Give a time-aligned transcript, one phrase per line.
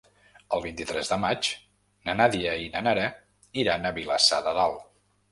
[0.57, 1.49] El vint-i-tres de maig
[2.09, 3.03] na Nàdia i na Nara
[3.65, 4.89] iran a Vilassar de Dalt.